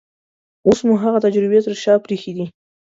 اوس 0.67 0.79
مو 0.87 0.93
هغه 1.03 1.17
تجربې 1.25 1.59
تر 1.65 1.73
شا 1.83 1.93
پرېښې 2.05 2.31
دي. 2.37 2.45